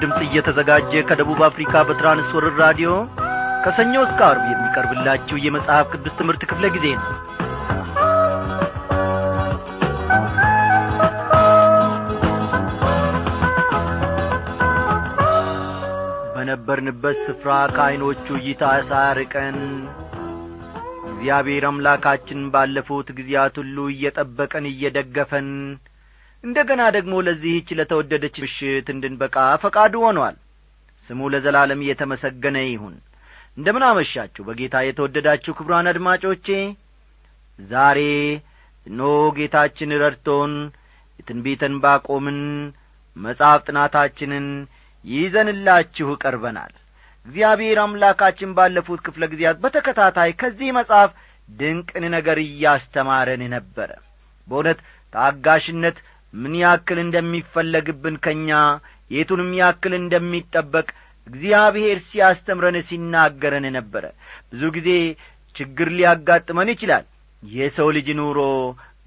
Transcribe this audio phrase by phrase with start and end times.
[0.00, 2.90] ድምፅ እየተዘጋጀ ከደቡብ አፍሪካ በትራንስወርር ራዲዮ
[3.64, 7.08] ከሰኞ እስከ አርብ የሚቀርብላችሁ የመጽሐፍ ቅዱስ ትምህርት ክፍለ ጊዜ ነው።
[16.34, 19.58] በነበርንበት ስፍራ ከዐይኖቹ እይታ ሳያርቀን
[21.10, 25.48] እግዚአብሔር አምላካችን ባለፉት ጊዜያት ሁሉ እየጠበቀን እየደገፈን
[26.44, 30.36] እንደ ገና ደግሞ ለዚህች ለተወደደች ምሽት እንድንበቃ ፈቃዱ ሆኗል።
[31.10, 32.94] ስሙ ለዘላለም እየተመሰገነ ይሁን።
[33.56, 36.46] እንደምን አመሻችሁ በጌታ የተወደዳችሁ ክብሯን አድማጮቼ።
[37.58, 38.00] ዛሬ
[38.86, 39.00] እኖ
[39.36, 40.52] ጌታችን ረድቶን
[41.20, 42.38] የትንቢተን ባቆምን
[43.16, 44.46] መጽሐፍ ጥናታችንን
[45.04, 46.72] ይዘንላችሁ ቀርበናል።
[47.26, 51.10] እግዚአብሔር አምላካችን ባለፉት ክፍለ ጊዜያት በተከታታይ ከዚህ መጽሐፍ
[51.48, 53.90] ድንቅን ነገር እያስተማረን ነበረ።
[54.48, 54.78] በእውነት
[55.12, 55.96] ታጋሽነት
[56.34, 58.50] ምን ያክል እንደሚፈለግብን ከእኛ
[59.10, 60.88] የቱንም ያክል እንደሚጠበቅ
[61.26, 64.04] እግዚአብሔር ሲያስተምረን ሲናገረን ነበረ።
[64.52, 64.88] ብዙ ጊዜ
[65.56, 67.04] ችግር ሊያጋጥመን ይችላል።
[67.42, 68.38] የሰው ልጅ ኑሮ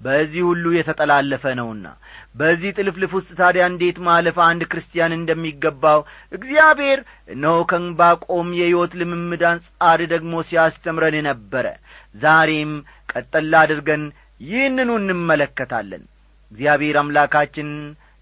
[0.00, 1.86] በዚህ ሁሉ የተጠላለፈ ነውና
[2.34, 6.00] በዚህ ጥልፍልፍ ውስጥ ታዲያ እንዴት ማለፍ አንድ ክርስቲያን እንደሚገባው
[6.32, 11.66] እግዚአብሔር እነሆ ከንባቆም የሕይወት ልምምድ አንጻር ደግሞ ሲያስተምረን ነበረ።
[12.16, 12.72] ዛሬም
[13.12, 14.04] ቀጠላ አድርገን
[14.40, 16.04] ይህንኑ እንመለከታለን
[16.54, 17.70] እግዚአብሔር አምላካችን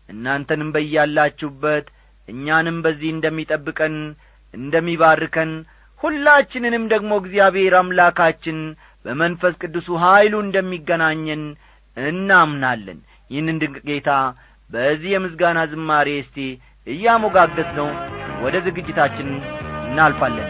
[0.08, 1.86] እናንተንም በያላችሁበት
[2.28, 3.96] እኛንም በዚህ እንደሚጠብቀን
[4.54, 5.50] እንደሚባርከን
[6.00, 8.58] ሁላችንንም ደግሞ እግዚአብሔር አምላካችን
[9.04, 11.42] በመንፈስ ቅዱሱ ኀይሉ እንደሚገናኘን
[11.96, 12.98] እናምናለን።
[13.30, 14.10] ይህንን ድንቅ ጌታ
[14.70, 16.38] በዚህ የምስጋና ዝማሬ እስቲ
[16.86, 17.88] እያሞጋገስ ነው
[18.44, 19.28] ወደ ዝግጅታችን
[19.86, 20.48] እናልፋለን።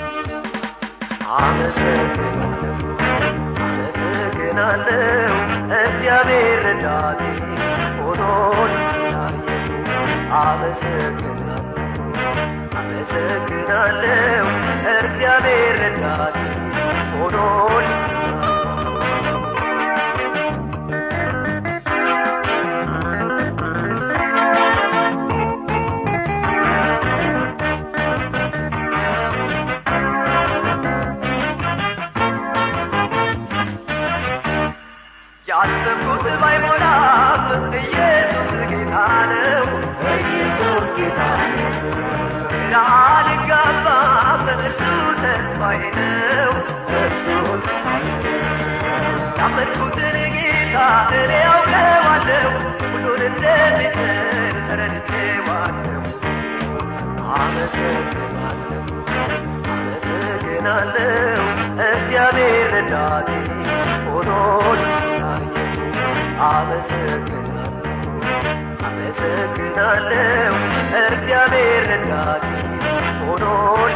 [4.05, 5.35] አመሰግናለሁ
[5.83, 7.21] እግዚአብሔር ረዳቴ
[8.75, 9.49] ስላየ
[12.75, 14.47] አመሰግናለሁ
[14.97, 16.37] እግዚአብሔር ረዳቴ
[35.53, 37.43] ያሰብኩት ባይሞላም
[37.81, 38.95] ኢየሱስ ጌታ
[39.33, 39.67] ነው
[40.17, 41.21] ኢየሱስ ጌታ
[41.51, 41.73] ነው
[42.53, 42.75] ግራ
[43.09, 44.83] አልጋባም እርሱ
[45.23, 46.53] ተስፋዬ ነው
[47.01, 47.27] እርሱ
[49.39, 50.77] ያመልኩትን ጌታ
[51.19, 52.51] እኔ ያውቀዋለሁ
[52.85, 54.17] ሁሉን እንደሚችል
[54.69, 56.03] ተረድቼዋለሁ
[57.35, 58.83] አመሰግናለሁ
[59.75, 61.43] አመሰግናለሁ
[61.91, 63.29] እግዚአብሔር ረዳቴ
[64.07, 64.81] ሆኖን
[66.45, 67.69] አመሰግናለሁ።
[68.87, 70.55] አመሰግናለሁ።
[71.03, 72.45] እግዚአብሔር ረዳቴ
[73.21, 73.93] ሆኖን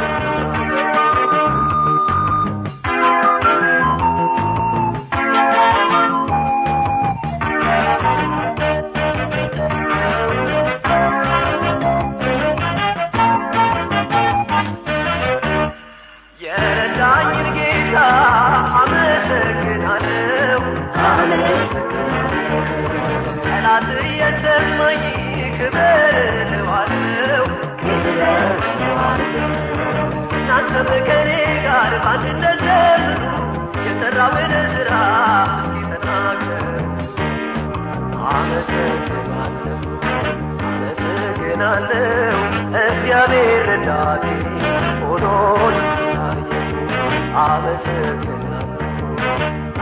[47.39, 48.63] አመሰግናለሁ።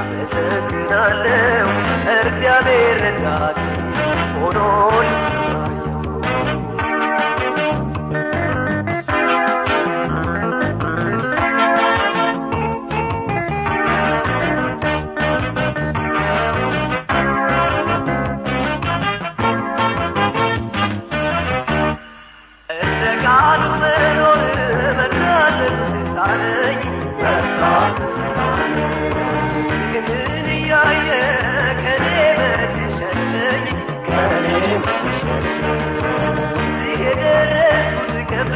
[0.00, 1.68] አመሰግናለሁ።
[2.18, 3.58] እግዚአብሔር ረዳቴ
[4.34, 5.08] ሆኖን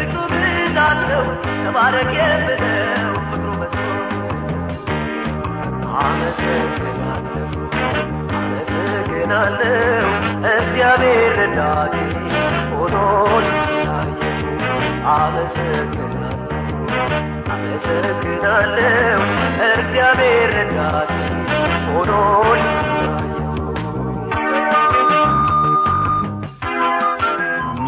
[0.01, 1.25] ከፍቅሩ ብዛት ነው
[1.63, 4.13] ተባረክ የምለው ፍቅሩ መስሎት
[8.71, 10.07] አመሰግናለሁ
[10.53, 11.95] እግዚአብሔር ረዳቴ
[13.73, 14.23] ስላየ
[15.15, 16.45] አመሰግናለሁ
[17.55, 19.21] አመሰግናለሁ
[19.71, 21.11] እግዚአብሔር ረዳቴ
[21.89, 22.63] ሆኖን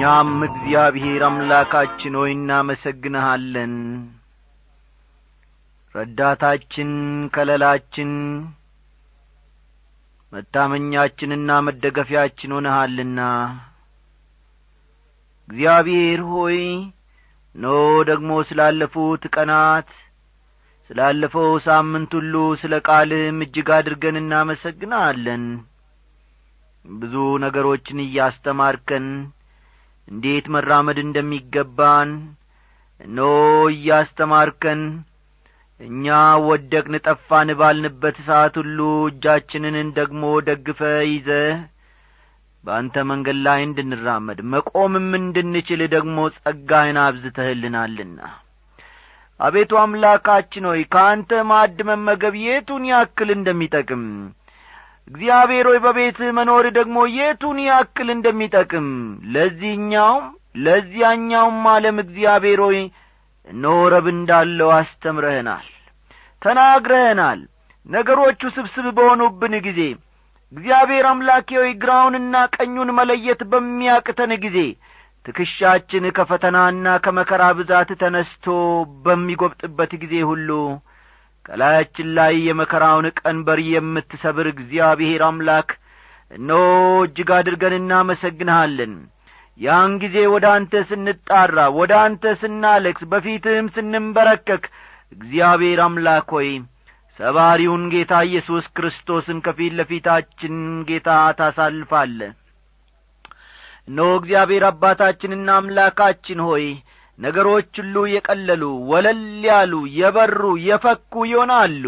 [0.00, 3.72] እኛም እግዚአብሔር አምላካችን ሆይ እናመሰግንሃለን።
[5.94, 6.90] ረዳታችን
[7.34, 8.12] ከለላችን
[10.32, 13.18] መታመኛችንና መደገፊያችን ሆነሃልና።
[15.48, 16.58] እግዚአብሔር ሆይ
[17.54, 17.74] ኖ
[18.10, 19.90] ደግሞ ስላለፉት ቀናት
[20.90, 25.44] ስላለፈው ሳምንት ሁሉ ስለ ቃልህም እጅግ አድርገን እናመሰግናለን
[26.84, 27.14] ብዙ
[27.44, 29.06] ነገሮችን እያስተማርከን
[30.10, 32.10] እንዴት መራመድ እንደሚገባን?
[33.00, 33.18] እኖ
[33.72, 34.80] እያስተማርከን
[35.80, 36.06] እኛ
[36.46, 38.78] ወደቅን ጠፋን ባልንበት ሰዓት ሁሉ
[39.10, 40.80] እጃችንን ደግሞ ደግፈ
[41.10, 41.28] ይዘ
[42.64, 48.18] በአንተ መንገድ ላይ እንድንራመድ መቆምም እንድንችል ደግሞ ጸጋህን አብዝተህልናልና።
[49.40, 54.04] አቤቱ አምላካችን ሆይ ከአንተ ማዕድ መመገብ የቱን ያክል እንደሚጠቅም
[55.10, 58.88] እግዚአብሔር ሆይ በቤትህ መኖር ደግሞ የቱን ያክል እንደሚጠቅም
[59.34, 60.26] ለዚህኛውም
[60.64, 62.78] ለዚያኛውም ዓለም እግዚአብሔር ሆይ
[63.46, 63.78] እነሆ
[64.12, 65.66] እንዳለው አስተምረህናል
[66.42, 67.40] ተናግረህናል።
[67.86, 69.80] ነገሮቹ ስብስብ በሆኑብን ጊዜ
[70.52, 74.58] እግዚአብሔር አምላኬ ሆይ ግራውንና ቀኙን መለየት በሚያቅተን ጊዜ
[75.26, 78.46] ትከሻችን ከፈተናና ከመከራ ብዛት ተነስቶ
[79.04, 80.50] በሚጐብጥበት ጊዜ ሁሉ
[81.50, 85.70] ከላያችን ላይ የመከራውን ቀንበር የምትሰብር እግዚአብሔር አምላክ
[86.30, 86.50] እኖ
[87.04, 88.92] እጅግ አድርገን እናመሰግንሃለን።
[89.60, 94.62] ያን ጊዜ ወደ አንተ ስንጣራ ወደ አንተ ስናለክስ በፊትህም ስንንበረከክ
[95.12, 96.50] እግዚአብሔር አምላክ ሆይ
[97.20, 100.54] ሰባሪውን ጌታ ኢየሱስ ክርስቶስን ከፊት ለፊታችን
[100.88, 101.08] ጌታ
[101.40, 102.20] ታሳልፋለ
[103.88, 106.66] እነሆ እግዚአብሔር አባታችንና አምላካችን ሆይ
[107.20, 111.84] ነገሮች ሁሉ የቀለሉ ወለል ያሉ የበሩ የፈኩ ይሆናሉ።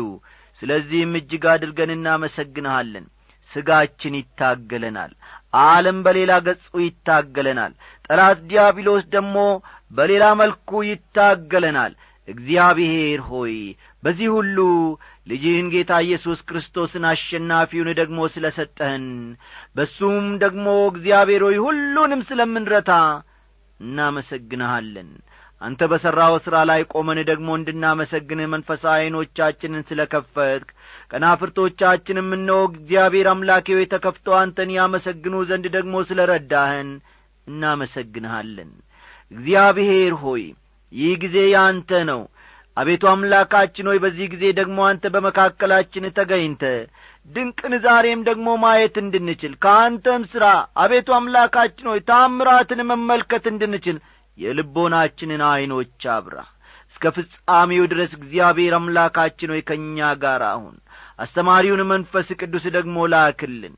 [0.62, 3.06] ስለዚህም እጅግ አድርገን እናመሰግንሃለን።
[3.50, 5.12] ሥጋችን ይታገለናል
[5.62, 7.72] ዓለም በሌላ ገጹ ይታገለናል።
[8.06, 9.36] ጠላት ዲያብሎስ ደግሞ
[9.90, 11.92] በሌላ መልኩ ይታገለናል።
[12.28, 13.54] እግዚአብሔር ሆይ
[14.02, 14.58] በዚህ ሁሉ
[15.26, 19.04] ልጅህን ጌታ ኢየሱስ ክርስቶስን አሸናፊውን ደግሞ ስለ ሰጠህን
[19.76, 22.92] በሱም ደግሞ እግዚአብሔር ሆይ ሁሉንም ስለምንረታ
[23.82, 25.10] እናመሰግንሃለን።
[25.62, 30.68] አንተ በሠራው ሥራ ላይ ቆመን ደግሞ እንድናመሰግንህ መንፈሳዊ ዐይኖቻችንን ስለ ከፈትክ
[31.12, 36.90] ቀናፍርቶቻችንም እነሆ እግዚአብሔር አምላኬ ሆይ ተከፍተው አንተን ያመሰግኑ ዘንድ ደግሞ ስለ ረዳህን
[37.46, 38.72] እናመሰግንሃለን።
[39.30, 40.44] እግዚአብሔር ሆይ
[40.92, 42.22] ይህ ጊዜ ያንተ ነው።
[42.76, 46.62] አቤቱ አምላካችን ሆይ በዚህ ጊዜ ደግሞ አንተ በመካከላችን ተገኝተ
[47.30, 50.46] ድንቅን ዛሬም ደግሞ ማየት እንድንችል ከአንተም ሥራ
[50.76, 53.98] አቤቱ አምላካችን ሆይ ታምራትን መመልከት እንድንችል
[54.38, 56.36] የልቦናችንን ዐይኖች አብራ
[56.90, 60.74] እስከ ፍጻሜው ድረስ እግዚአብሔር አምላካችን ሆይ ከእኛ ጋር አሁን
[61.18, 63.74] አስተማሪውን መንፈስ ቅዱስ ደግሞ ላክልን።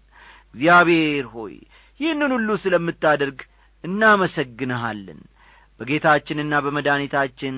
[0.54, 1.54] እግዚአብሔር ሆይ
[2.00, 3.40] ይህንን ሁሉ ስለምታደርግ
[3.84, 5.20] እናመሰግንሃለን።
[5.80, 7.56] በጌታችንና በመድኃኒታችን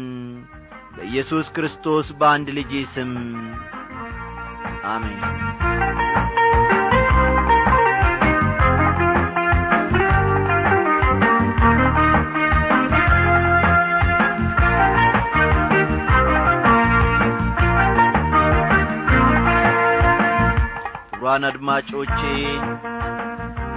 [0.97, 3.13] በኢየሱስ ክርስቶስ በአንድ ልጅ ስም
[4.89, 5.46] አሜን
[21.37, 22.21] ክቡራን አድማጮቼ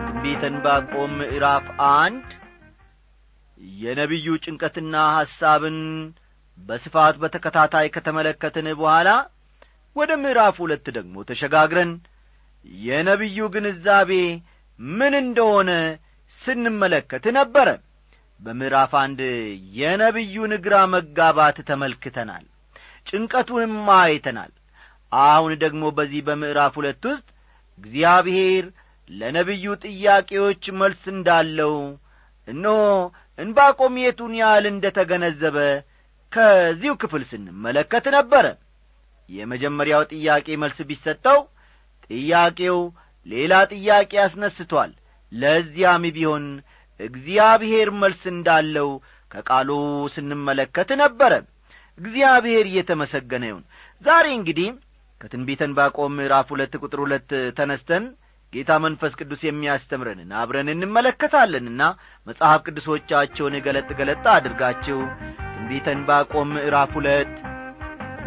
[0.02, 2.28] ትንቢተ ዕንባቆም ምዕራፍ አንድ
[3.80, 5.80] የነቢዩ ጭንቀትና ሐሳብን
[6.58, 9.10] በስፋት በተከታታይ ከተመለከትን በኋላ
[9.96, 11.92] ወደ ምዕራፍ ሁለት ደግሞ ተሸጋግረን
[12.84, 14.12] የነቢዩ ግንዛቤ
[14.80, 15.70] ምን እንደሆነ
[16.42, 17.68] ስንመለከት ነበረ።
[18.40, 19.20] በምዕራፍ አንድ
[19.80, 22.46] የነቢዩን ግራ መጋባት ተመልክተናል
[23.08, 24.54] ጭንቀቱንም አይተናል።
[25.12, 27.28] አሁን ደግሞ በዚህ በምዕራፍ ሁለት ውስጥ
[27.80, 28.66] እግዚአብሔር
[29.10, 31.76] ለነቢዩ ጥያቄዎች መልስ እንዳለው
[32.48, 32.78] እነሆ
[33.40, 35.58] እንባቆም የቱን ያህል እንደ ተገነዘበ
[36.32, 38.46] ከዚሁ ክፍል ስንመለከት ነበረ።
[39.30, 41.40] የመጀመሪያው ጥያቄ መልስ ቢሰጠው
[42.10, 42.78] ጥያቄው
[43.28, 44.92] ሌላ ጥያቄ አስነስቶአል
[45.32, 46.46] ለዚያም ቢሆን
[47.00, 48.90] እግዚአብሔር መልስ እንዳለው
[49.32, 49.70] ከቃሉ
[50.16, 51.34] ስንመለከት ነበረ።
[51.98, 53.64] እግዚአብሔር እየተመሰገነ ይሁን።
[54.02, 54.70] ዛሬ እንግዲህ
[55.22, 58.04] ከትንቢተ ዕንባቆም ምዕራፍ ሁለት ቁጥር ሁለት ተነስተን
[58.54, 61.82] ጌታ መንፈስ ቅዱስ የሚያስተምረንን አብረን እንመለከታለንና
[62.28, 65.00] መጽሐፍ ቅዱሶቻቸውን ገለጥ ገለጥ አድርጋችሁ
[65.52, 67.34] ትንቢተ ዕንባቆም ምዕራፍ ሁለት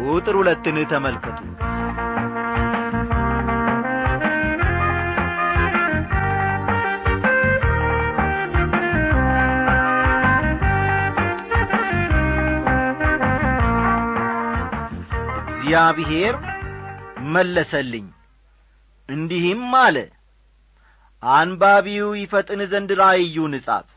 [0.05, 1.39] ቁጥር ሁለትን ተመልከቱ።
[15.55, 16.35] እግዚአብሔር
[17.27, 18.07] መለሰልኝ።
[19.09, 19.97] እንዲህም አለ
[21.23, 23.87] አንባቢው ይፈጥን ዘንድ ራእዩን ጻፍ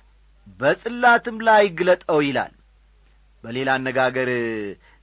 [0.60, 2.52] በጽላትም ላይ ግለጠው ይላል።
[3.44, 4.30] በሌላ አነጋገር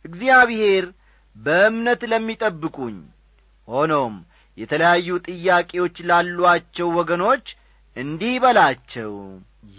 [0.06, 0.86] እግዚአብሔር
[1.36, 2.98] በእምነት ለሚጠብቁኝ
[3.68, 4.16] ሆኖም
[4.58, 7.46] የተለያዩ ጥያቄዎች ላሏቸው ወገኖች
[7.98, 9.14] እንዲህ በላቸው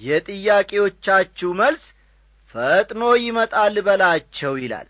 [0.00, 1.84] የጥያቄዎቻችሁ መልስ
[2.54, 4.88] ፈጥኖ ይመጣል በላቸው ይላል።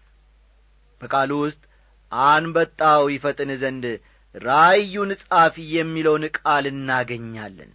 [1.00, 1.62] በቃሉ ውስጥ
[2.24, 3.84] አንበጣው ይፈጥን ዘንድ
[4.34, 7.70] ራእዩን ጻፊ የሚለውን ቃል እናገኛለን።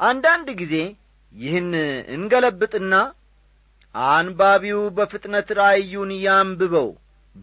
[0.00, 0.74] አንዳንድ ጊዜ
[1.34, 1.70] ይህን
[2.14, 2.94] እንገለብጥና
[3.94, 6.88] አንባቢው በፍጥነት ራእዩን ያንብበው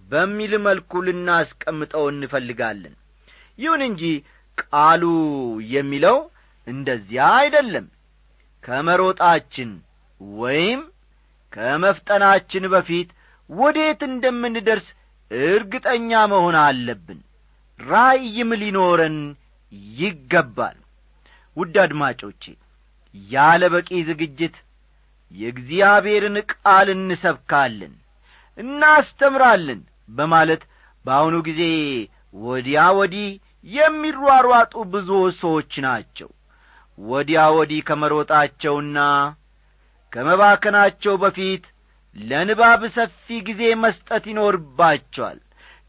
[0.10, 2.96] በሚል መልኩ ልናስቀምጠው እንፈልጋለን።
[3.60, 4.04] ይሁን እንጂ
[4.58, 5.04] ቃሉ
[5.74, 6.18] የሚለው
[6.68, 7.86] እንደዚያ አይደለም።
[8.64, 9.70] ከመሮጣችን
[10.40, 10.82] ወይም
[11.54, 13.10] ከመፍጠናችን በፊት
[13.50, 14.88] ወዴት እንደምንደርስ
[15.32, 17.20] እርግጠኛ መሆን አለብን።
[17.80, 19.18] ራእይም ሊኖረን
[19.98, 20.78] ይገባል።
[21.58, 22.44] ውድ አድማጮቼ
[23.16, 24.56] ያለ በቂ ዝግጅት
[25.32, 27.94] የእግዚአብሔርን ቃል እንሰብካለን
[28.58, 30.62] እናስተምራለን በማለት
[31.06, 31.62] በአሁኑ ጊዜ
[32.44, 33.30] ወዲያ ወዲህ
[33.68, 35.10] የሚሯሯጡ ብዙ
[35.40, 36.30] ሰዎች ናቸው።
[36.98, 38.98] ወዲያ ወዲህ ከመሮጣቸውና
[40.14, 41.66] ከመባከናቸው በፊት
[42.16, 45.38] ለንባብ ሰፊ ጊዜ መስጠት ይኖርባቸዋል።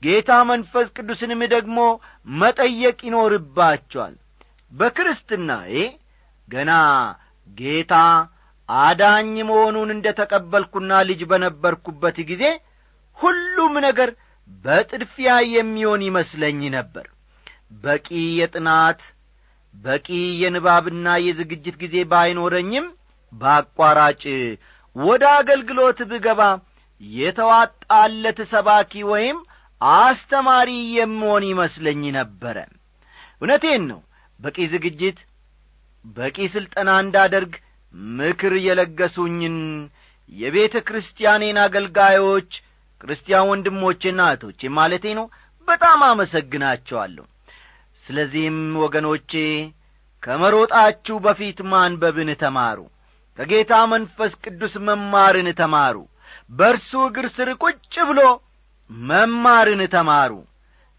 [0.03, 1.79] ጌታ መንፈስ ቅዱስንም ደግሞ
[2.41, 4.15] መጠየቅ ይኖርባቸዋል።
[4.73, 5.73] በክርስትናዬ
[6.49, 6.73] ገና
[7.59, 7.95] ጌታ
[8.69, 12.45] አዳኝ መሆኑን እንደ ተቀበልኩና ልጅ በነበርኩበት ጊዜ
[13.19, 14.11] ሁሉም ነገር
[14.65, 17.07] በጥድፊያ የሚሆን ይመስለኝ ነበር።
[17.83, 18.07] በቂ
[18.41, 19.01] የጥናት
[19.75, 20.07] በቂ
[20.43, 22.87] የንባብና የዝግጅት ጊዜ ባይኖረኝም
[23.33, 24.23] በአቋራጭ
[24.97, 26.43] ወደ አገልግሎት ብገባ
[27.01, 29.39] የተዋጣለት ሰባኪ ወይም
[30.01, 32.57] አስተማሪ የምሆን ይመስለኝ ነበረ።
[33.43, 34.01] እውነቴን ነው።
[34.41, 35.19] በቂ ዝግጅት
[36.17, 37.53] በቂ ሥልጠና እንዳደርግ
[38.15, 39.57] ምክር የለገሱኝን
[40.33, 42.51] የቤተ ክርስቲያኔን አገልጋዮች
[43.01, 45.27] ክርስቲያን ወንድሞቼና እህቶቼ ማለቴ ነው
[45.69, 47.25] በጣም አመሰግናቸዋለሁ።
[48.07, 49.33] ስለዚህም ወገኖቼ
[50.23, 52.79] ከመሮጣችሁ በፊት ማንበብን ተማሩ
[53.41, 55.97] ከጌታ መንፈስ ቅዱስ መማርን ተማሩ።
[56.51, 58.21] በእርሱ እግር ስር ቁጭ ብሎ
[58.91, 60.33] መማርን ተማሩ።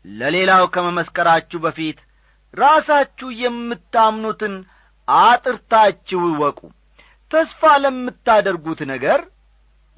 [0.05, 1.99] ለሌላው ከመመስከራችሁ በፊት
[2.53, 4.55] ራሳችሁ የምታምኑትን
[5.07, 6.59] አጥርታችሁ እወቁ።
[7.31, 9.19] ተስፋ ለምታደርጉት ነገር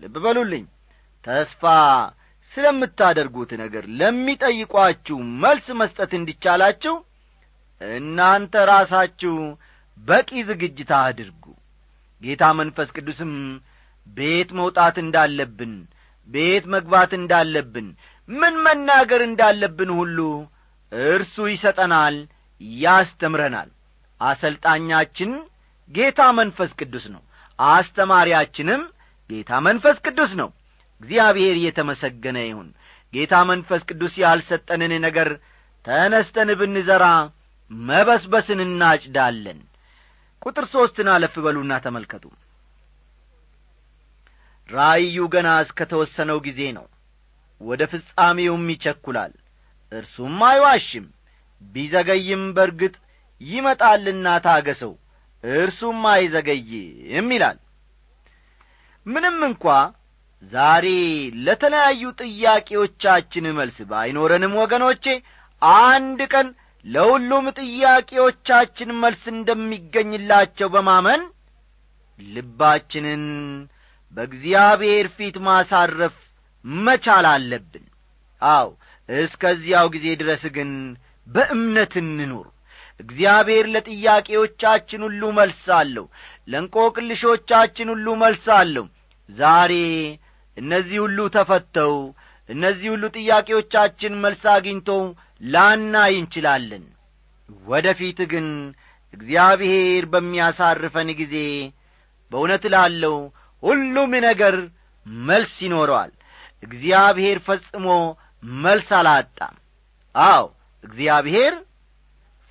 [0.01, 0.65] ልብ በሉልኝ
[1.25, 1.63] ተስፋ
[2.53, 6.95] ስለምታደርጉት ነገር ለሚጠይቋችሁ መልስ መስጠት እንዲቻላችሁ
[7.81, 9.35] እናንተ ራሳችሁ
[9.97, 11.42] በቂ ዝግጅት አድርጉ
[12.23, 13.31] ጌታ መንፈስ ቅዱስም
[14.07, 15.73] ቤት መውጣት እንዳለብን
[16.29, 17.87] ቤት መግባት እንዳለብን
[18.29, 20.19] ምን መናገር እንዳለብን ሁሉ
[20.91, 22.15] እርሱ ይሰጠናል
[22.81, 23.69] ያስተምረናል።
[24.21, 25.31] አሰልጣኛችን
[25.91, 27.23] ጌታ መንፈስ ቅዱስ ነው።
[27.59, 28.81] አስተማሪያችንም
[29.29, 30.49] ጌታ መንፈስ ቅዱስ ነው።
[31.01, 32.69] እግዚአብሔር እየተመሰገነ ይሁን።
[33.13, 35.29] ጌታ መንፈስ ቅዱስ ያልሰጠንን ነገር
[35.85, 37.05] ተነስተን ብንዘራ
[37.71, 39.59] መበስበስን እናጭዳለን
[40.43, 42.25] ቁጥር ሦስትን አለፍ በሉና ተመልከቱ።
[44.69, 46.85] ራእዩ ገና እስከ ተወሰነው ጊዜ ነው።
[47.61, 49.33] ወደ ፍጻሜውም ይቸኩላል
[49.91, 51.05] እርሱም አይዋሽም።
[51.61, 52.95] ቢዘገይም በርግጥ
[53.41, 54.93] ይመጣልና ታገሰው
[55.43, 57.57] እርሱም አይዘገይም ይላል።
[59.05, 59.63] ምንም እንኳ
[60.51, 60.85] ዛሬ
[61.45, 65.05] ለተለያዩ ጥያቄዎቻችን መልስ ባይኖረንም ወገኖቼ
[65.83, 66.47] አንድ ቀን
[66.85, 71.21] ለሁሉም ጥያቄዎቻችን መልስ እንደሚገኝላቸው በማመን
[72.19, 73.23] ልባችንን
[74.13, 76.15] በእግዚአብሔር ፊት ማሳረፍ
[76.83, 77.85] መቻል አለብን።
[78.41, 78.67] አው
[79.09, 80.71] እስከዚያው ጊዜ ድረስ ግን
[81.27, 82.47] በእምነት እንኑር።
[82.99, 86.05] እግዚአብሔር ለጥያቄዎቻችን ሁሉ መልስ አለሁ
[86.47, 88.85] ለእንቆቅልሾቻችን ሁሉ መልስ አለሁ
[89.29, 89.73] ዛሬ
[90.57, 91.95] እነዚህ ሁሉ ተፈተው
[92.49, 95.01] እነዚህ ሁሉ ጥያቄዎቻችን መልስ አግኝተው
[95.43, 96.85] ላናይ እንችላለን።
[97.65, 98.47] ወደ ፊት ግን
[99.13, 101.35] እግዚአብሔር በሚያሳርፈን ጊዜ
[102.31, 103.17] በእውነት ላለው
[103.63, 104.55] ሁሉም ነገር
[105.27, 106.11] መልስ ይኖረዋል።
[106.63, 107.87] እግዚአብሔር ፈጽሞ
[108.61, 109.55] መልስ አላጣም።
[110.15, 110.45] አዎ
[110.83, 111.53] እግዚአብሔር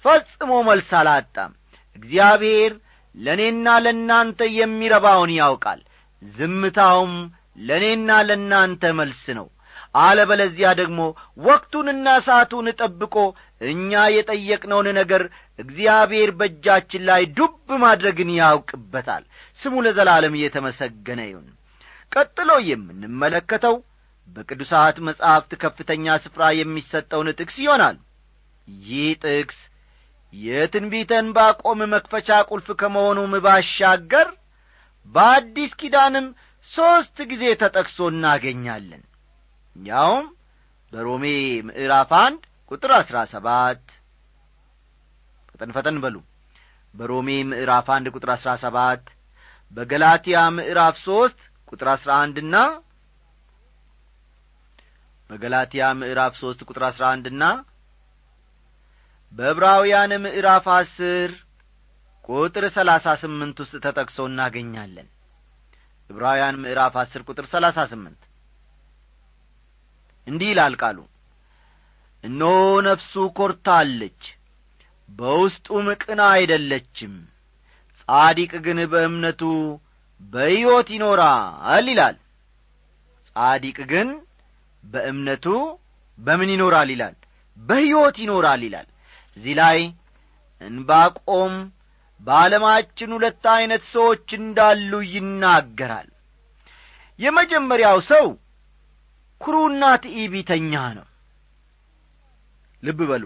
[0.05, 1.53] ፈጽሞ መልስ አላጣም።
[1.97, 2.73] እግዚአብሔር
[3.15, 5.81] ለእኔና ለእናንተ የሚረባውን ያውቃል።
[6.23, 7.15] ዝምታውም
[7.61, 9.49] ለእኔና ለእናንተ መልስ ነው
[9.95, 11.01] አለበለዚያ ደግሞ
[11.47, 13.15] ወቅቱንና ሰዓቱን ጠብቆ
[13.65, 15.23] እኛ የጠየቅነውን ነገር
[15.59, 19.25] እግዚአብሔር በእጃችን ላይ ዱብ ማድረግን ያውቅበታል።
[19.61, 21.49] ስሙ ለዘላለም እየተመሰገነ ይሁን።
[22.13, 23.77] ቀጥሎ የምንመለከተው
[24.37, 27.97] በቅዱሳት መጻሕፍት ከፍተኛ ስፍራ የሚሰጠውን ጥቅስ ይሆናል።
[28.87, 29.61] ይህ ጥቅስ
[30.35, 34.29] የትንቢተ ዕንባቆም መክፈቻ ቁልፍ ከመሆኑም ባሻገር
[35.15, 36.27] በአዲስ ኪዳንም
[36.71, 39.03] ሦስት ጊዜ ተጠቅሶ እናገኛለን
[39.77, 40.27] ያውም
[40.93, 41.25] በሮሜ
[41.69, 43.83] ምዕራፍ አንድ ቁጥር አሥራ ሰባት።
[45.51, 46.17] ፈጠን ፈጠን በሉ።
[46.95, 49.05] በሮሜ ምዕራፍ አንድ ቁጥር አሥራ ሰባት
[49.73, 51.39] በገላትያ ምዕራፍ ሦስት
[51.73, 52.57] ቁጥር አሥራ አንድና
[55.31, 57.45] በገላትያ ምዕራፍ ሦስት ቁጥር አሥራ አንድና
[59.33, 61.31] በዕብራውያን ምዕራፍ አስር
[62.29, 65.09] ቁጥር ሰላሳ ስምንት ውስጥ ተጠቅሶ እናገኛለን።
[66.11, 68.21] ዕብራውያን ምዕራፍ አስር ቁጥር ሰላሳ ስምንት
[70.27, 70.99] እንዲህ ይላል ቃሉ
[72.25, 74.23] እነሆ ነፍሱ ኰርታለች
[75.09, 77.15] በውስጡም ቅና አይደለችም
[77.99, 79.43] ጻዲቅ ግን በእምነቱ
[80.33, 82.17] በሕይወት ይኖራል ይላል።
[83.37, 84.09] ጻዲቅ ግን
[84.85, 85.47] በእምነቱ
[86.19, 87.15] በምን ይኖራል ይላል?
[87.59, 88.89] በሕይወት ይኖራል ይላል።
[89.37, 89.79] እዚህ ላይ
[90.61, 91.55] እንባቆም
[92.21, 96.09] በዓለማችን ሁለት ዐይነት ሰዎች እንዳሉ ይናገራል።
[97.19, 98.27] የመጀመሪያው ሰው
[99.43, 101.07] ኩሩና ትዕቢተኛ ነው።
[102.83, 103.25] ልብ በሉ።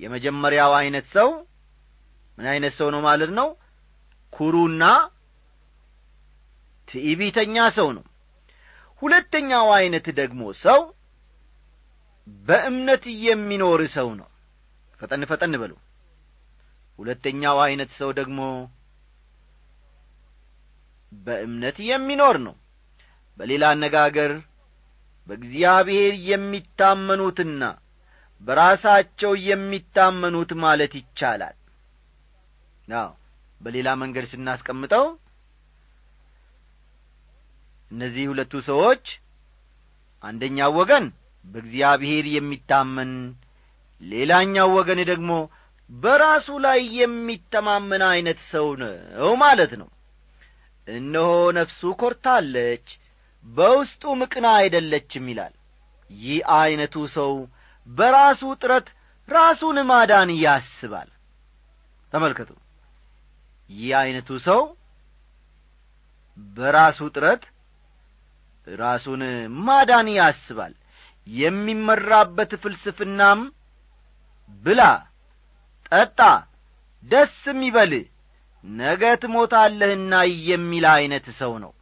[0.00, 1.28] የመጀመሪያው ዐይነት ሰው
[2.38, 3.48] ምን ዐይነት ሰው ነው ማለት ነው?
[4.32, 4.82] ኩሩና
[6.88, 8.04] ትዕቢተኛ ሰው ነው።
[9.02, 10.80] ሁለተኛው ዐይነት ደግሞ ሰው
[12.48, 14.28] በእምነት የሚኖር ሰው ነው።
[15.00, 15.72] ፈጠን ፈጠን በሉ።
[16.98, 18.40] ሁለተኛው ዐይነት ሰው ደግሞ
[21.12, 22.54] በእምነት የሚኖር ነው።
[23.40, 24.32] በሌላ አነጋገር
[25.28, 27.62] በእግዚአብሔር የሚታመኑትና
[28.42, 31.56] በራሳቸው የሚታመኑት ማለት ይቻላል።
[32.88, 33.10] አዎ
[33.60, 35.04] በሌላ መንገድ ስናስቀምጠው
[37.92, 39.04] እነዚህ ሁለቱ ሰዎች
[40.24, 41.06] አንደኛው ወገን
[41.44, 43.12] በእግዚአብሔር የሚታመን
[44.02, 45.32] ሌላኛው ወገን ደግሞ
[45.90, 49.88] በራሱ ላይ የሚተማመን ዐይነት ሰው ነው ማለት ነው።
[50.88, 52.86] እነሆ ነፍሱ ኰርታለች
[53.46, 55.54] በውስጡ ምቅና አይደለችም ይላል።
[56.10, 57.32] ይህ ዐይነቱ ሰው
[57.88, 58.86] በራሱ ጥረት
[59.28, 61.08] ራሱን ማዳን ያስባል።
[62.12, 62.50] ተመልከቱ።
[63.70, 64.60] ይህ ዐይነቱ ሰው
[66.56, 67.42] በራሱ ጥረት
[68.66, 69.22] ራሱን
[69.64, 70.72] ማዳን ያስባል።
[71.26, 73.40] የሚመራበት ፍልስፍናም
[74.64, 74.82] ብላ
[75.92, 76.20] ጠጣ
[77.02, 77.92] ደስም ይበል
[78.64, 80.14] ነገ ትሞታለህና
[80.48, 81.72] የሚል ዐይነት ሰው ነው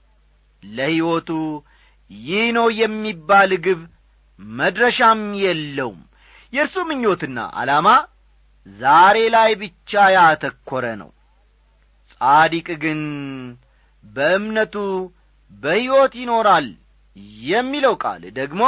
[0.63, 1.31] ለሕይወቱ
[2.11, 3.81] ይህ ነው የሚባል ግብ
[4.39, 6.01] መድረሻም የለውም።
[6.53, 7.89] የእርሱ ምኞትና ዓላማ
[8.67, 11.11] ዛሬ ላይ ብቻ ያተኰረ ነው።
[12.13, 13.01] ጻዲቅ ግን
[14.05, 14.75] በእምነቱ
[15.63, 16.67] በሕይወት ይኖራል
[17.47, 18.63] የሚለው ቃል ደግሞ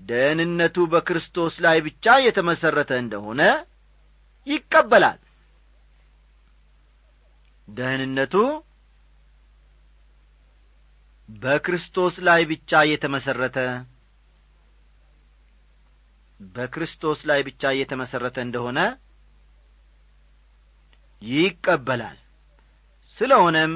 [0.00, 3.42] ደህንነቱ በክርስቶስ ላይ ብቻ የተመሠረተ እንደሆነ
[4.46, 5.20] ይቀበላል።
[7.68, 8.34] ደህንነቱ
[11.28, 13.58] በክርስቶስ ላይ ብቻ የተመሠረተ
[16.40, 18.78] በክርስቶስ ላይ ብቻ የተመሠረተ እንደሆነ
[21.22, 22.18] ይቀበላል።
[23.18, 23.72] ስለሆነም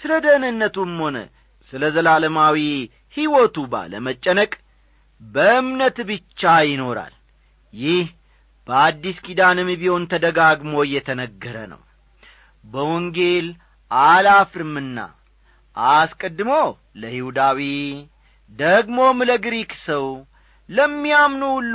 [0.00, 1.16] ስለ ደህንነቱም ሆነ
[1.72, 2.58] ስለ ዘላለማዊ
[3.16, 4.52] ሕይወቱ ባለመጨነቅ
[5.22, 7.14] በእምነት ብቻ ይኖራል።
[7.74, 8.06] ይህ
[8.68, 11.80] በአዲስ ኪዳንም ቢሆን ተደጋግሞ እየተነገረ ነው።
[12.64, 13.46] በወንጌል
[13.90, 14.98] አላፍርምና
[15.76, 16.52] አስቀድሞ
[17.02, 17.60] ለይሁዳዊ
[18.58, 20.06] ደግሞም ለግሪክ ሰው
[20.68, 21.74] ለሚያምኑ ሁሉ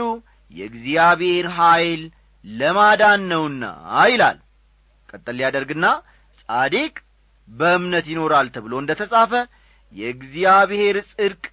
[0.51, 2.03] የእግዚአብሔር ኀይል
[2.45, 3.63] ለማዳን ነውና
[4.05, 4.37] ይላል።
[5.09, 5.85] ቀጠል ሊያደርግና
[6.39, 6.93] ጻዲቅ
[7.47, 9.31] በእምነት ይኖራል ተብሎ እንደ ተጻፈ
[9.93, 11.43] የእግዚአብሔር ጽድቅ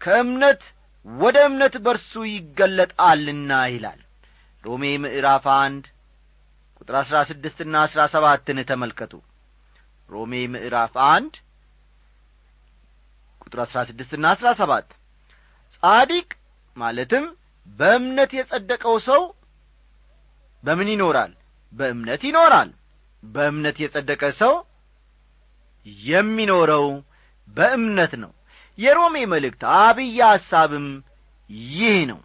[0.00, 0.62] ከእምነት
[1.06, 4.00] ወደ እምነት በርሱ ይገለጣልና ይላል።
[4.64, 5.84] ሮሜ ምዕራፍ አንድ
[6.78, 9.12] ቁጥር አሥራ ስድስትና አሥራ ሰባትን ተመልከቱ።
[10.10, 11.34] ሮሜ ምዕራፍ አንድ
[13.46, 14.86] ቁጥር አሥራ ስድስትና አሥራ ሰባት።
[15.74, 16.28] ጻዲቅ
[16.76, 17.24] ማለትም
[17.68, 19.22] በእምነት የጸደቀው ሰው
[20.64, 21.32] በምን ይኖራል?
[21.74, 22.70] በእምነት ይኖራል።
[23.22, 24.54] በእምነት የጸደቀ ሰው
[26.06, 26.86] የሚኖረው
[27.48, 28.32] በእምነት ነው።
[28.78, 30.88] የሮሜ መልእክት አብይ ሐሳብም
[31.72, 32.20] ይህ ነው።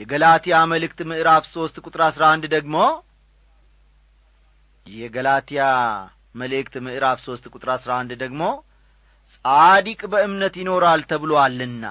[0.00, 2.76] የገላትያ መልእክት ምዕራፍ ሦስት ቁጥር አሥራ አንድ ደግሞ
[4.86, 5.62] የገላትያ
[6.34, 8.42] መልእክት ምዕራፍ ሦስት ቁጥር አሥራ አንድ ደግሞ
[9.44, 11.84] ጻዲቅ በእምነት ይኖራል ተብሎአልና።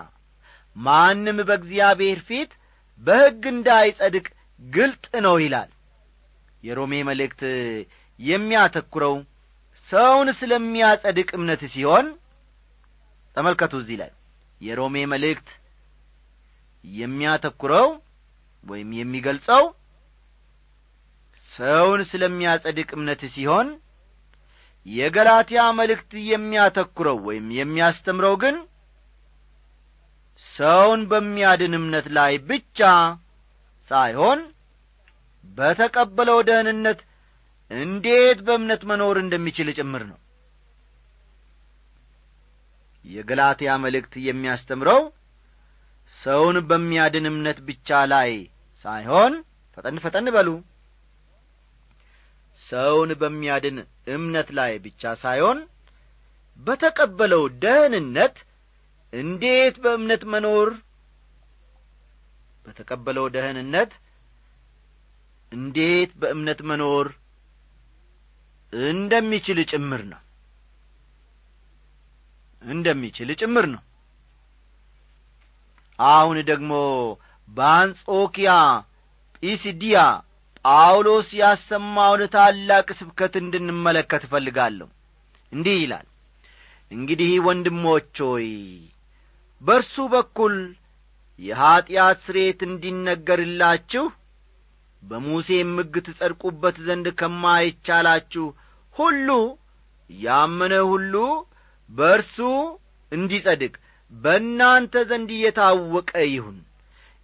[0.76, 2.52] ማንም በእግዚአብሔር ፊት
[3.02, 4.26] በሕግ እንዳይጸድቅ
[4.62, 5.70] ግልጥ ነው ይላል።
[6.64, 7.42] የሮሜ መልእክት
[8.20, 9.16] የሚያተኩረው
[9.90, 12.06] ሰውን ስለሚያጸድቅ እምነት ሲሆን
[13.38, 14.12] ተመልከቱ እዚህ ላይ
[14.62, 15.50] የሮሜ መልእክት
[16.84, 17.88] የሚያተኩረው
[18.66, 19.64] ወይም የሚገልጸው
[21.54, 23.68] ሰውን ስለሚያጸድቅ እምነት ሲሆን
[24.88, 28.58] የገላትያ መልእክት የሚያተኩረው ወይም የሚያስተምረው ግን
[30.45, 32.80] ሰውን በሚያድን እምነት ላይ ብቻ
[33.91, 34.39] ሳይሆን
[35.58, 37.00] በተቀበለው ደህንነት
[37.71, 40.17] እንዴት በእምነት መኖር እንደሚችል ጭምር ነው።
[43.06, 45.02] የገላትያ መልእክት የሚያስተምረው
[46.21, 48.32] ሰውን በሚያድን እምነት ብቻ ላይ
[48.86, 49.34] ሳይሆን
[49.78, 50.50] ፈጠን ፈጠን በሉ
[52.67, 53.77] ሰውን በሚያድን
[54.08, 55.60] እምነት ላይ ብቻ ሳይሆን
[56.60, 58.36] በተቀበለው ደህንነት
[59.13, 60.69] እንዴት በእምነት መኖር?
[62.65, 63.91] በተቀበለው ደህንነት
[65.51, 67.08] እንዴት በእምነት መኖር
[68.73, 70.21] እንደሚችል ጭምር ነው።
[72.63, 73.82] እንደሚችል ጭምር ነው።
[75.99, 76.71] አሁን ደግሞ
[77.49, 78.51] በአንጾኪያ
[79.43, 79.97] ጲስዲያ
[80.67, 84.88] ጳውሎስ ያሰማውን ታላቅ ስብከት እንድንመለከት እፈልጋለሁ።
[85.51, 86.08] እንዲህ ይላል
[86.91, 88.47] እንግዲህ ወንድሞች ሆይ
[89.62, 90.56] በእርሱ በኩል
[91.39, 94.06] የኀጢአት ስሬት እንዲነገርላችሁ
[95.03, 98.45] በሙሴም ሕግ ትጸድቁበት ዘንድ ከማይቻላችሁ
[98.95, 99.30] ሁሉ
[100.10, 101.13] ያመነ ሁሉ
[101.89, 102.38] በእርሱ
[103.12, 103.73] እንዲጸድቅ
[104.12, 106.58] በእናንተ ዘንድ እየታወቀ ይሁን።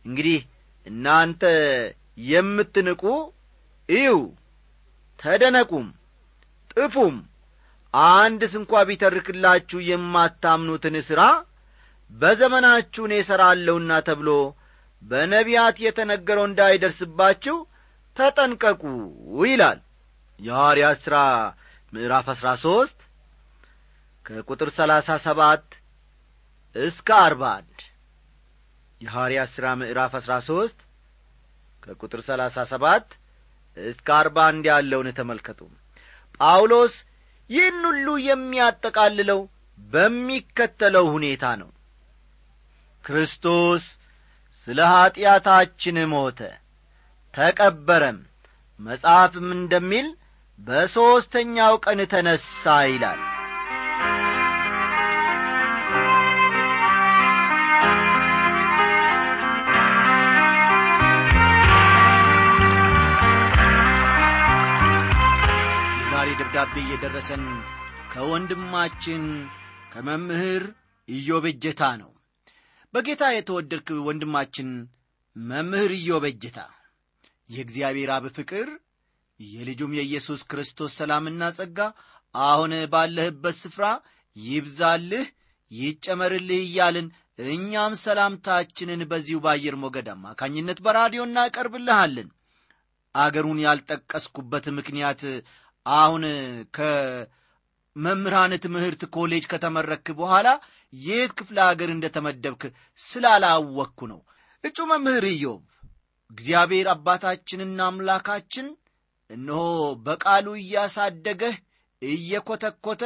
[0.06, 0.40] እንግዲህ
[0.86, 1.42] እናንተ
[2.18, 3.04] የምትንቁ
[3.90, 4.10] እዩ
[5.20, 5.88] ተደነቁም
[6.74, 7.16] ጥፉም።
[7.94, 11.22] አንድ ስንኳ ቢተርክላችሁ የማታምኑትን ሥራ
[12.12, 14.30] በዘመናችሁ እኔ እሠራለሁና ተብሎ
[15.02, 17.56] በነቢያት የተነገረው እንዳይደርስባችሁ
[18.18, 18.82] ተጠንቀቁ
[19.46, 19.80] ይላል
[20.40, 21.18] የሐዋርያት ሥራ
[21.94, 23.00] ምዕራፍ አሥራ ሦስት
[24.26, 25.66] ከቁጥር ሰላሳ ሰባት
[26.76, 27.80] እስከ አርባ አንድ
[29.02, 30.80] የሐዋርያት ሥራ ምዕራፍ አሥራ ሦስት
[31.84, 33.08] ከቁጥር ሰላሳ ሰባት
[33.78, 35.60] እስከ አርባ አንድ ያለውን ተመልከቱ።
[36.40, 36.96] ጳውሎስ
[37.50, 39.40] ይህን ሁሉ የሚያጠቃልለው
[39.80, 41.70] በሚከተለው ሁኔታ ነው።
[43.04, 43.86] ክርስቶስ
[44.68, 46.40] ስለ ኀጢአታችን ሞተ
[47.34, 48.20] ተቀበረም
[48.80, 50.08] መጽሐፍም እንደሚል
[50.60, 53.22] በሦስተኛው ቀን ተነሣ ይላል
[66.76, 67.44] ደብዳቤ እየደረሰን
[68.12, 69.24] ከወንድማችን
[69.92, 70.64] ከመምህር
[71.08, 71.46] ኢዮብ
[72.02, 72.10] ነው።
[72.94, 74.70] በጌታ የተወደድክ ወንድማችን
[75.36, 76.60] መምህር ኢዮብ እጀታ
[77.50, 78.68] የእግዚአብሔር አብ ፍቅር
[79.40, 81.80] የልጁም የኢየሱስ ክርስቶስ ሰላምና ጸጋ
[82.36, 83.86] አሁን ባለህበት ስፍራ
[84.36, 85.28] ይብዛልህ
[85.72, 87.10] ይጨመርልህ እያልን
[87.50, 92.30] እኛም ሰላምታችንን በዚሁ በአየር ሞገድ አማካኝነት በራዲዮ እናቀርብልሃለን።
[93.16, 95.22] አገሩን ያልጠቀስኩበት ምክንያት
[95.86, 96.24] አሁን
[96.78, 100.48] ከመምህራን ትምህርት ኮሌጅ ከተመረክ በኋላ
[100.94, 102.64] የት ክፍለ አገር እንደተመደብክ
[103.00, 104.22] ስላላወቅኩ ነው።
[104.64, 105.62] እጩ መምህር ኢዮብ
[106.32, 108.68] እግዚአብሔር አባታችንና አምላካችን
[109.30, 109.62] እነሆ
[110.06, 111.56] በቃሉ እያሳደገህ
[112.02, 113.04] እየኰተኰተ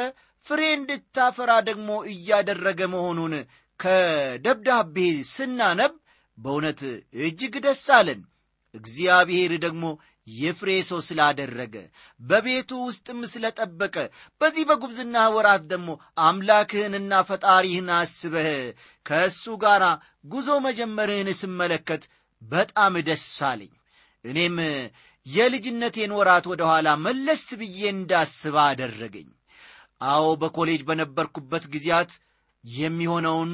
[0.48, 3.34] ፍሬ እንድታፈራ ደግሞ እያደረገ መሆኑን
[3.80, 4.96] ከደብዳቤ
[5.32, 5.94] ስናነብ
[6.38, 6.82] በእውነት
[7.26, 8.22] እጅግ ደስ አለን።
[8.74, 9.84] እግዚአብሔር ደግሞ
[10.28, 11.76] የፍሬ ሰው ስላደረገ
[12.22, 13.96] በቤቱ ውስጥም ስለጠበቀ
[14.42, 15.90] በዚህ በጉብዝና ወራት ደግሞ
[16.24, 18.50] አምላክህንና ፈጣሪህን አስበህ
[19.06, 19.84] ከእሱ ጋር
[20.32, 22.04] ጉዞ መጀመርህን ስመለከት
[22.42, 23.72] በጣም ደስ አለኝ።
[24.26, 24.58] እኔም
[25.26, 29.30] የልጅነቴን ወራት ወደ ኋላ መለስ ብዬ እንዳስብ አደረገኝ።
[30.08, 32.12] አዎ በኮሌጅ በነበርኩበት ጊዜያት
[32.64, 33.52] የሚሆነውን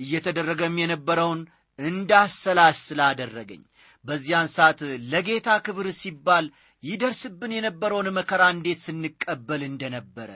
[0.00, 1.40] እየተደረገም የነበረውን
[1.78, 3.62] እንዳሰላስል አደረገኝ
[4.04, 4.80] በዚያን ሰዓት
[5.12, 6.46] ለጌታ ክብር ሲባል
[6.82, 10.30] ይደርስብን የነበረውን መከራ እንዴት ስንቀበል እንደነበረ?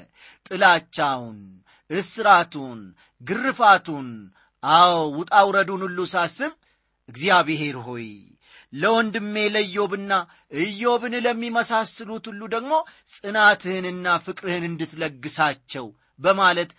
[0.47, 1.39] ጥላቻውን
[1.91, 2.81] እስራቱን
[3.21, 4.09] ግርፋቱን
[4.63, 6.53] አዎ ውጣ ውረዱን ሁሉ ሳስብ
[7.09, 8.09] እግዚአብሔር ሆይ
[8.73, 10.13] ለወንድሜ ለኢዮብና
[10.63, 12.73] ኢዮብን ለሚመሳስሉት ሁሉ ደግሞ
[13.15, 15.87] ጽናትህንና ፍቅርህን እንድትለግሳቸው
[16.19, 16.71] በማለት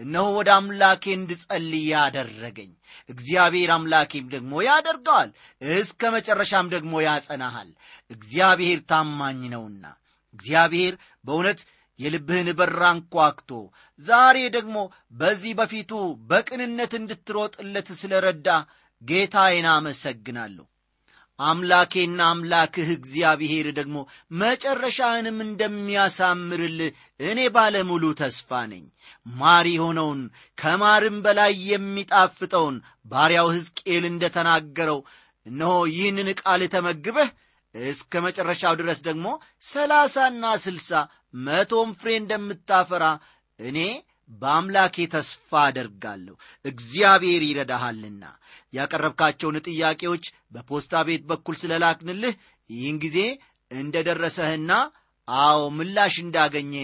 [0.00, 2.70] እነሆ ወደ አምላኬ እንድጸልይ ያደረገኝ።
[3.08, 5.30] እግዚአብሔር አምላኬም ደግሞ ያደርገዋል
[5.72, 7.70] እስከ መጨረሻም ደግሞ ያጸናሃል።
[8.10, 9.84] እግዚአብሔር ታማኝ ነውና
[10.34, 11.60] እግዚአብሔር በእውነት
[11.98, 13.50] የልብህን በር አንኳክቶ
[14.00, 14.76] ዛሬ ደግሞ
[15.14, 15.90] በዚህ በፊቱ
[16.30, 18.48] በቅንነት እንድትሮጥለት ስለ ረዳ
[19.02, 20.66] ጌታዬን አመሰግናለሁ።
[21.38, 23.98] አምላኬና አምላክህ እግዚአብሔር ደግሞ
[24.40, 28.82] መጨረሻህንም እንደሚያሳምርልህ እኔ ባለሙሉ ተስፋ ነኝ
[29.26, 30.20] ማር የሆነውን
[30.58, 35.00] ከማርም በላይ የሚጣፍጠውን ባሪያው ሕዝቅኤል እንደ ተናገረው
[35.46, 37.28] እነሆ ይህንን ቃል ተመግበህ
[37.74, 39.26] እስከ መጨረሻው ድረስ ደግሞ
[39.64, 40.90] ሰላሳና ስልሳ
[41.46, 43.04] መቶም ፍሬ እንደምታፈራ
[43.58, 43.78] እኔ
[44.32, 48.24] በአምላኬ ተስፋ አደርጋለሁ። እግዚአብሔር ይረዳሃልና
[48.72, 52.34] ያቀረብካቸውን ጥያቄዎች በፖስታ ቤት በኩል ስለላክንልህ
[52.70, 53.18] ይህን ጊዜ
[53.70, 54.72] እንደ ደረሰህና
[55.28, 56.74] አዎ ምላሽ እንዳገኘ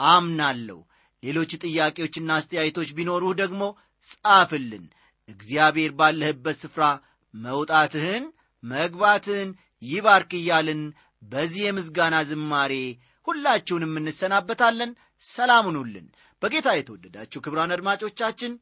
[0.00, 0.78] አምናለሁ
[1.24, 3.62] ሌሎች ጥያቄዎችና አስተያየቶች ቢኖሩህ ደግሞ
[4.08, 4.84] ጻፍልን።
[5.28, 6.84] እግዚአብሔር ባለህበት ስፍራ
[7.34, 8.24] መውጣትህን
[8.62, 9.50] መግባትህን
[9.82, 10.82] ይባርክ እያልን
[11.22, 12.72] በዚህ የምስጋና ዝማሬ
[13.26, 14.90] ሁላችሁንም እንሰናበታለን።
[15.22, 16.06] ሰላሙኑልን
[16.42, 18.52] በጌታ የተወደዳችሁ ክብራን አድማጮቻችን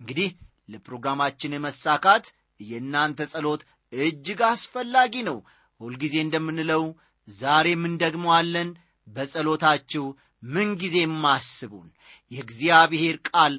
[0.00, 0.28] እንግዲህ
[0.72, 2.26] ለፕሮግራማችን መሳካት
[2.60, 5.38] የእናንተ ጸሎት እጅግ አስፈላጊ ነው።
[5.80, 6.84] ሁልጊዜ እንደምንለው
[7.28, 8.68] ዛሬም እንደግመዋለን።
[9.08, 10.04] በጸሎታችሁ
[10.48, 11.88] ምንጊዜም አስቡን
[12.30, 13.54] የእግዚአብሔር ቃል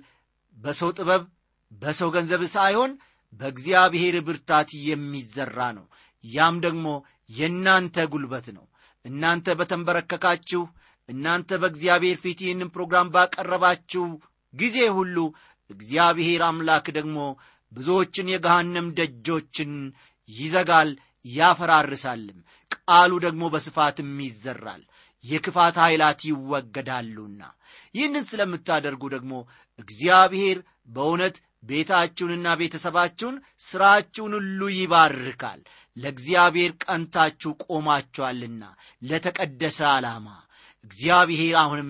[0.57, 1.23] በሰው ጥበብ
[1.71, 2.91] በሰው ገንዘብ ሳይሆን
[3.33, 5.85] በእግዚአብሔር ብርታት የሚዘራ ነው።
[6.23, 6.85] ያም ደግሞ
[7.29, 8.65] የእናንተ ጉልበት ነው።
[9.05, 10.63] እናንተ በተንበረከካችሁ
[11.09, 14.05] እናንተ በእግዚአብሔር ፊት ይህንን ፕሮግራም ባቀረባችሁ
[14.53, 15.17] ጊዜ ሁሉ
[15.69, 17.17] እግዚአብሔር አምላክ ደግሞ
[17.71, 19.71] ብዙዎችን የገሃነም ደጆችን
[20.29, 20.89] ይዘጋል
[21.25, 22.39] ያፈራርሳልም።
[22.71, 24.83] ቃሉ ደግሞ በስፋትም ይዘራል
[25.23, 27.41] የክፋት ኃይላት ይወገዳሉና
[27.95, 29.33] ይህንን ስለምታደርጉ ደግሞ
[29.79, 30.57] እግዚአብሔር
[30.89, 35.59] በእውነት ቤታችሁንና ቤተሰባችሁን ሥራችሁን ሁሉ ይባርካል።
[35.97, 38.63] ለእግዚአብሔር ቀንታችሁ ቆማችኋልና
[39.01, 40.27] ለተቀደሰ ዓላማ
[40.83, 41.89] እግዚአብሔር አሁንም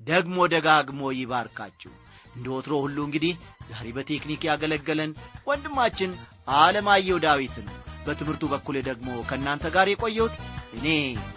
[0.00, 1.92] ደግሞ ደጋግሞ ይባርካችሁ።
[2.36, 3.34] እንደ ወትሮ ሁሉ እንግዲህ
[3.70, 5.12] ዛሬ በቴክኒክ ያገለገለን
[5.48, 6.10] ወንድማችን
[6.58, 7.74] አለማየሁ ዳዊት ነው።
[8.06, 10.36] በትምህርቱ በኩል ደግሞ ከእናንተ ጋር የቆየሁት
[10.78, 10.86] እኔ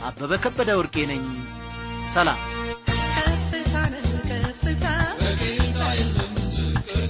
[0.06, 1.24] አበበ ከበደ ወርቄ ነኝ።
[2.14, 2.40] ሰላም